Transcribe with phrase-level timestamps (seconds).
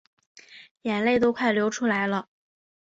[0.81, 2.27] 眼泪都快流出来了